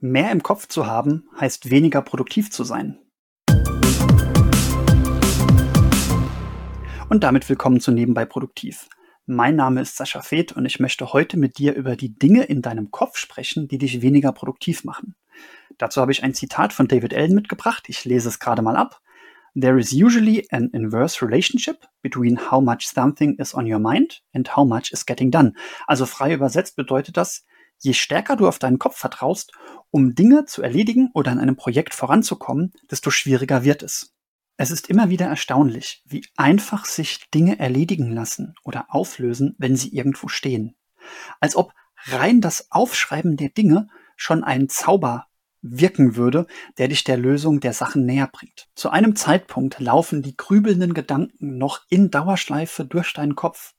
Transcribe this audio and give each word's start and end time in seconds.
Mehr 0.00 0.30
im 0.30 0.42
Kopf 0.42 0.68
zu 0.68 0.86
haben, 0.86 1.26
heißt 1.40 1.70
weniger 1.70 2.02
produktiv 2.02 2.50
zu 2.50 2.64
sein. 2.64 2.98
Und 7.08 7.24
damit 7.24 7.48
willkommen 7.48 7.80
zu 7.80 7.92
Nebenbei 7.92 8.26
Produktiv. 8.26 8.90
Mein 9.24 9.56
Name 9.56 9.80
ist 9.80 9.96
Sascha 9.96 10.20
Feth 10.20 10.52
und 10.52 10.66
ich 10.66 10.80
möchte 10.80 11.14
heute 11.14 11.38
mit 11.38 11.56
dir 11.56 11.74
über 11.74 11.96
die 11.96 12.14
Dinge 12.14 12.42
in 12.42 12.60
deinem 12.60 12.90
Kopf 12.90 13.16
sprechen, 13.16 13.68
die 13.68 13.78
dich 13.78 14.02
weniger 14.02 14.32
produktiv 14.32 14.84
machen. 14.84 15.14
Dazu 15.78 16.02
habe 16.02 16.12
ich 16.12 16.22
ein 16.22 16.34
Zitat 16.34 16.74
von 16.74 16.88
David 16.88 17.14
Allen 17.14 17.34
mitgebracht. 17.34 17.84
Ich 17.88 18.04
lese 18.04 18.28
es 18.28 18.38
gerade 18.38 18.60
mal 18.60 18.76
ab. 18.76 19.00
There 19.58 19.80
is 19.80 19.94
usually 19.94 20.46
an 20.50 20.68
inverse 20.74 21.24
relationship 21.24 21.86
between 22.02 22.50
how 22.50 22.60
much 22.60 22.86
something 22.86 23.38
is 23.38 23.54
on 23.54 23.64
your 23.64 23.80
mind 23.80 24.22
and 24.34 24.54
how 24.54 24.66
much 24.66 24.92
is 24.92 25.06
getting 25.06 25.30
done. 25.30 25.54
Also 25.86 26.04
frei 26.04 26.34
übersetzt 26.34 26.76
bedeutet 26.76 27.16
das, 27.16 27.46
Je 27.78 27.92
stärker 27.92 28.36
du 28.36 28.48
auf 28.48 28.58
deinen 28.58 28.78
Kopf 28.78 28.96
vertraust, 28.96 29.52
um 29.90 30.14
Dinge 30.14 30.44
zu 30.46 30.62
erledigen 30.62 31.10
oder 31.14 31.32
in 31.32 31.38
einem 31.38 31.56
Projekt 31.56 31.94
voranzukommen, 31.94 32.72
desto 32.90 33.10
schwieriger 33.10 33.64
wird 33.64 33.82
es. 33.82 34.14
Es 34.56 34.70
ist 34.70 34.88
immer 34.88 35.10
wieder 35.10 35.26
erstaunlich, 35.26 36.02
wie 36.06 36.24
einfach 36.36 36.86
sich 36.86 37.30
Dinge 37.30 37.58
erledigen 37.58 38.10
lassen 38.10 38.54
oder 38.64 38.86
auflösen, 38.88 39.54
wenn 39.58 39.76
sie 39.76 39.94
irgendwo 39.94 40.28
stehen. 40.28 40.76
Als 41.40 41.56
ob 41.56 41.72
rein 42.06 42.40
das 42.40 42.70
Aufschreiben 42.70 43.36
der 43.36 43.50
Dinge 43.50 43.88
schon 44.16 44.44
ein 44.44 44.68
Zauber 44.68 45.26
wirken 45.60 46.16
würde, 46.16 46.46
der 46.78 46.88
dich 46.88 47.04
der 47.04 47.18
Lösung 47.18 47.60
der 47.60 47.72
Sachen 47.72 48.06
näher 48.06 48.28
bringt. 48.32 48.68
Zu 48.74 48.90
einem 48.90 49.16
Zeitpunkt 49.16 49.78
laufen 49.80 50.22
die 50.22 50.36
grübelnden 50.36 50.94
Gedanken 50.94 51.58
noch 51.58 51.82
in 51.88 52.10
Dauerschleife 52.10 52.84
durch 52.84 53.12
deinen 53.12 53.34
Kopf. 53.34 53.74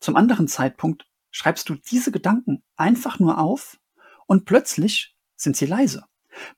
Zum 0.00 0.16
anderen 0.16 0.48
Zeitpunkt 0.48 1.06
schreibst 1.34 1.68
du 1.68 1.74
diese 1.74 2.12
Gedanken 2.12 2.62
einfach 2.76 3.18
nur 3.18 3.38
auf 3.38 3.80
und 4.26 4.44
plötzlich 4.44 5.16
sind 5.34 5.56
sie 5.56 5.66
leise. 5.66 6.04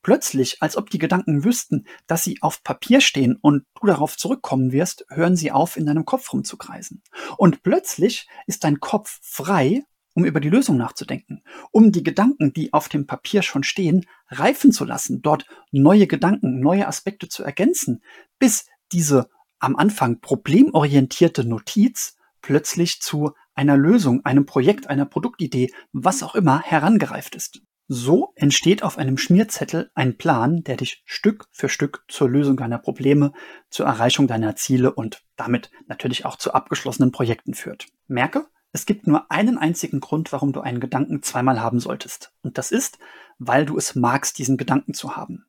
Plötzlich, 0.02 0.62
als 0.62 0.77
ob 0.77 0.91
die 0.91 0.99
Gedanken 0.99 1.45
wüssten, 1.45 1.87
dass 2.07 2.25
sie 2.25 2.41
auf 2.43 2.62
Papier 2.62 3.01
stehen 3.01 3.38
und 3.41 3.65
du 3.80 3.87
darauf 3.87 4.16
zurückkommen 4.16 4.73
wirst, 4.73 5.07
hören 5.09 5.35
sie 5.35 5.51
auf, 5.51 5.77
in 5.77 5.87
deinem 5.87 6.04
Kopf 6.04 6.32
rumzukreisen. 6.32 7.02
Und 7.38 7.63
plötzlich 7.63 8.29
ist 8.47 8.65
dein 8.65 8.79
Kopf 8.80 9.19
frei, 9.23 9.82
um 10.15 10.24
über 10.27 10.41
die 10.41 10.51
Lösung 10.51 10.77
nachzudenken, 10.77 11.43
um 11.71 11.91
die 11.91 12.02
Gedanken, 12.02 12.52
die 12.52 12.73
auf 12.73 12.88
dem 12.88 13.07
Papier 13.07 13.43
schon 13.43 13.63
stehen, 13.63 14.04
reifen 14.29 14.73
zu 14.73 14.85
lassen, 14.85 15.23
dort 15.23 15.47
neue 15.73 16.07
Gedanken, 16.07 16.60
neue 16.60 16.87
Aspekte 16.87 17.29
zu 17.29 17.43
ergänzen, 17.43 18.02
bis 18.38 18.66
diese 18.93 19.29
am 19.59 19.77
Anfang 19.77 20.21
problemorientierte 20.21 21.45
Notiz 21.45 22.16
plötzlich 22.47 23.01
zu 23.02 23.33
einer 23.57 23.77
Lösung, 23.77 24.25
einem 24.25 24.47
Projekt, 24.47 24.87
einer 24.87 25.05
Produktidee, 25.05 25.73
was 25.91 26.23
auch 26.23 26.37
immer 26.37 26.63
herangereift 26.63 27.35
ist. 27.35 27.61
So 27.88 28.33
entsteht 28.37 28.85
auf 28.85 28.99
einem 28.99 29.19
Schmierzettel 29.19 29.91
ein 29.97 30.16
Plan, 30.16 30.63
der 30.63 30.77
dich 30.77 31.03
Stück 31.07 31.47
für 31.51 31.69
Stück 31.69 32.05
zur 32.07 32.30
Lösung 32.30 32.57
deiner 32.57 32.79
Probleme, 32.79 33.33
zur 33.69 33.87
Erreichung 33.87 34.29
deiner 34.29 34.55
Ziele 34.55 34.95
und 34.95 35.25
damit 35.35 35.73
natürlich 35.88 36.25
auch 36.25 36.37
zu 36.37 36.55
abgeschlossenen 36.55 37.11
Projekten 37.11 37.55
führt. 37.55 37.88
Merke, 38.07 38.47
es 38.71 38.87
gibt 38.87 39.09
nur 39.09 39.29
einen 39.29 39.59
einzigen 39.59 39.99
Grund, 39.99 40.31
warum 40.31 40.53
du 40.53 40.60
einen 40.60 40.79
Gedanken 40.79 41.25
zweimal 41.25 41.60
haben 41.60 41.81
solltest. 41.81 42.33
Und 42.43 42.59
das 42.59 42.71
ist, 42.71 43.01
weil 43.38 43.66
du 43.66 43.77
es 43.77 43.97
magst, 43.97 44.38
diesen 44.38 44.57
Gedanken 44.57 44.95
zu 44.95 45.16
haben. 45.16 45.47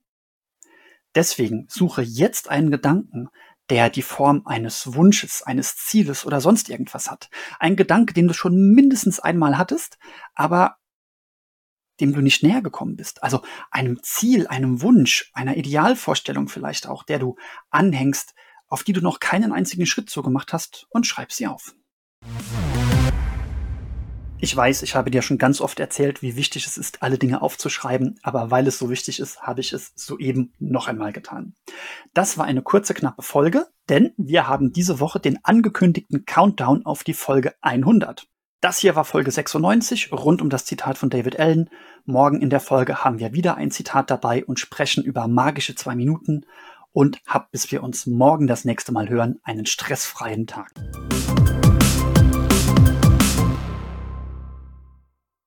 Deswegen 1.14 1.68
suche 1.70 2.02
jetzt 2.02 2.50
einen 2.50 2.72
Gedanken, 2.72 3.30
der 3.70 3.90
die 3.90 4.02
Form 4.02 4.44
eines 4.46 4.94
Wunsches, 4.94 5.44
eines 5.44 5.76
Zieles 5.76 6.26
oder 6.26 6.42
sonst 6.42 6.70
irgendwas 6.70 7.12
hat. 7.12 7.30
Ein 7.60 7.76
Gedanke, 7.76 8.14
den 8.14 8.28
du 8.28 8.34
schon 8.34 8.74
mindestens 8.74 9.20
einmal 9.20 9.58
hattest, 9.58 9.98
aber 10.36 10.78
dem 12.00 12.14
du 12.14 12.22
nicht 12.22 12.44
näher 12.44 12.62
gekommen 12.62 12.96
bist. 12.96 13.24
Also 13.24 13.42
einem 13.72 14.02
Ziel, 14.04 14.48
einem 14.48 14.82
Wunsch, 14.82 15.32
einer 15.34 15.58
Idealvorstellung 15.58 16.48
vielleicht 16.48 16.88
auch, 16.88 17.04
der 17.04 17.20
du 17.20 17.36
anhängst, 17.70 18.36
auf 18.68 18.84
die 18.84 18.94
du 18.94 19.02
noch 19.02 19.20
keinen 19.20 19.52
einzigen 19.52 19.86
Schritt 19.86 20.10
so 20.10 20.22
gemacht 20.22 20.54
hast 20.54 20.88
und 20.90 21.08
schreib 21.08 21.32
sie 21.32 21.48
auf. 21.48 21.74
Ich 24.40 24.56
weiß, 24.56 24.84
ich 24.84 24.96
habe 24.96 25.10
dir 25.10 25.24
schon 25.24 25.40
ganz 25.40 25.62
oft 25.62 25.80
erzählt, 25.80 26.22
wie 26.22 26.36
wichtig 26.36 26.68
es 26.68 26.78
ist, 26.78 27.02
alle 27.02 27.18
Dinge 27.18 27.42
aufzuschreiben, 27.42 28.20
aber 28.22 28.52
weil 28.52 28.68
es 28.68 28.78
so 28.78 28.90
wichtig 28.92 29.20
ist, 29.20 29.42
habe 29.42 29.62
ich 29.62 29.74
es 29.74 29.94
soeben 29.96 30.54
noch 30.60 30.88
einmal 30.88 31.12
getan. 31.12 31.56
Das 32.14 32.38
war 32.38 32.46
eine 32.46 32.62
kurze, 32.62 32.94
knappe 32.94 33.24
Folge, 33.24 33.66
denn 33.90 34.14
wir 34.16 34.48
haben 34.48 34.72
diese 34.72 35.00
Woche 35.00 35.20
den 35.20 35.44
angekündigten 35.44 36.26
Countdown 36.26 36.86
auf 36.86 37.04
die 37.04 37.16
Folge 37.16 37.56
100. 37.62 38.28
Das 38.62 38.78
hier 38.78 38.96
war 38.96 39.06
Folge 39.06 39.32
96 39.32 40.12
rund 40.12 40.42
um 40.42 40.50
das 40.50 40.66
Zitat 40.66 41.00
von 41.00 41.10
David 41.10 41.40
Allen. 41.40 41.70
Morgen 42.06 42.40
in 42.42 42.52
der 42.52 42.60
Folge 42.60 43.04
haben 43.04 43.18
wir 43.18 43.34
wieder 43.34 43.56
ein 43.56 43.72
Zitat 43.72 44.12
dabei 44.12 44.46
und 44.46 44.60
sprechen 44.60 45.04
über 45.04 45.28
magische 45.28 45.74
zwei 45.74 45.96
Minuten. 45.96 46.46
Und 46.92 47.20
habt, 47.28 47.52
bis 47.52 47.72
wir 47.72 47.84
uns 47.84 48.06
morgen 48.08 48.48
das 48.48 48.66
nächste 48.66 48.92
Mal 48.92 49.10
hören, 49.10 49.40
einen 49.44 49.68
stressfreien 49.68 50.48
Tag. 50.48 50.74